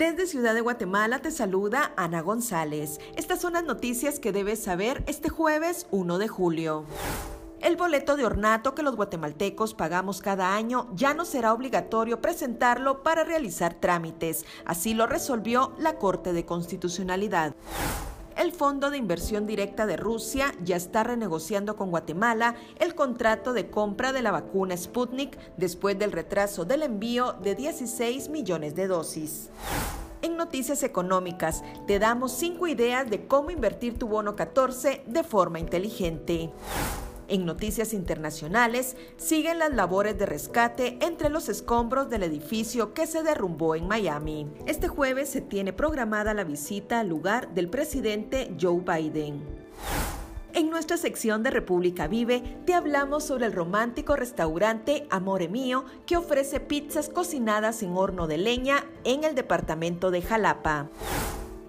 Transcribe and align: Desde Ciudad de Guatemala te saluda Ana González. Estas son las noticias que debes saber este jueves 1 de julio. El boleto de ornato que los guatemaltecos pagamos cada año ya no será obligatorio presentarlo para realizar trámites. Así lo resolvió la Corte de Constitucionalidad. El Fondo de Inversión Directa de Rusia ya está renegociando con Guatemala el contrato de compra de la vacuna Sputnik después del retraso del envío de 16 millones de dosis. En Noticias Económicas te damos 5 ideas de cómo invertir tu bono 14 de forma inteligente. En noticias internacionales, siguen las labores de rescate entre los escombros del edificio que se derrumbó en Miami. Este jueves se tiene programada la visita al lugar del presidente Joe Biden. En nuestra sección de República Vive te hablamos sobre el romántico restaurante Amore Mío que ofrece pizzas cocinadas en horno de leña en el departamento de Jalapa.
Desde 0.00 0.26
Ciudad 0.26 0.54
de 0.54 0.62
Guatemala 0.62 1.18
te 1.18 1.30
saluda 1.30 1.92
Ana 1.94 2.22
González. 2.22 2.98
Estas 3.16 3.38
son 3.38 3.52
las 3.52 3.64
noticias 3.64 4.18
que 4.18 4.32
debes 4.32 4.62
saber 4.62 5.04
este 5.06 5.28
jueves 5.28 5.86
1 5.90 6.16
de 6.16 6.26
julio. 6.26 6.86
El 7.60 7.76
boleto 7.76 8.16
de 8.16 8.24
ornato 8.24 8.74
que 8.74 8.82
los 8.82 8.96
guatemaltecos 8.96 9.74
pagamos 9.74 10.22
cada 10.22 10.54
año 10.54 10.88
ya 10.94 11.12
no 11.12 11.26
será 11.26 11.52
obligatorio 11.52 12.22
presentarlo 12.22 13.02
para 13.02 13.24
realizar 13.24 13.74
trámites. 13.74 14.46
Así 14.64 14.94
lo 14.94 15.06
resolvió 15.06 15.74
la 15.78 15.98
Corte 15.98 16.32
de 16.32 16.46
Constitucionalidad. 16.46 17.54
El 18.40 18.52
Fondo 18.52 18.88
de 18.88 18.96
Inversión 18.96 19.46
Directa 19.46 19.84
de 19.84 19.98
Rusia 19.98 20.54
ya 20.64 20.74
está 20.74 21.04
renegociando 21.04 21.76
con 21.76 21.90
Guatemala 21.90 22.54
el 22.78 22.94
contrato 22.94 23.52
de 23.52 23.68
compra 23.68 24.14
de 24.14 24.22
la 24.22 24.30
vacuna 24.30 24.74
Sputnik 24.78 25.36
después 25.58 25.98
del 25.98 26.10
retraso 26.10 26.64
del 26.64 26.82
envío 26.82 27.34
de 27.34 27.54
16 27.54 28.30
millones 28.30 28.74
de 28.74 28.86
dosis. 28.86 29.50
En 30.22 30.38
Noticias 30.38 30.82
Económicas 30.84 31.62
te 31.86 31.98
damos 31.98 32.32
5 32.32 32.66
ideas 32.68 33.10
de 33.10 33.26
cómo 33.26 33.50
invertir 33.50 33.98
tu 33.98 34.08
bono 34.08 34.36
14 34.36 35.02
de 35.06 35.22
forma 35.22 35.60
inteligente. 35.60 36.48
En 37.30 37.46
noticias 37.46 37.94
internacionales, 37.94 38.96
siguen 39.16 39.60
las 39.60 39.72
labores 39.72 40.18
de 40.18 40.26
rescate 40.26 40.98
entre 41.00 41.28
los 41.28 41.48
escombros 41.48 42.10
del 42.10 42.24
edificio 42.24 42.92
que 42.92 43.06
se 43.06 43.22
derrumbó 43.22 43.76
en 43.76 43.86
Miami. 43.86 44.48
Este 44.66 44.88
jueves 44.88 45.28
se 45.28 45.40
tiene 45.40 45.72
programada 45.72 46.34
la 46.34 46.42
visita 46.42 46.98
al 46.98 47.08
lugar 47.08 47.54
del 47.54 47.70
presidente 47.70 48.52
Joe 48.60 48.80
Biden. 48.80 49.44
En 50.54 50.70
nuestra 50.70 50.96
sección 50.96 51.44
de 51.44 51.50
República 51.50 52.08
Vive 52.08 52.58
te 52.66 52.74
hablamos 52.74 53.22
sobre 53.22 53.46
el 53.46 53.52
romántico 53.52 54.16
restaurante 54.16 55.06
Amore 55.08 55.46
Mío 55.46 55.84
que 56.06 56.16
ofrece 56.16 56.58
pizzas 56.58 57.08
cocinadas 57.08 57.84
en 57.84 57.96
horno 57.96 58.26
de 58.26 58.38
leña 58.38 58.84
en 59.04 59.22
el 59.22 59.36
departamento 59.36 60.10
de 60.10 60.22
Jalapa. 60.22 60.88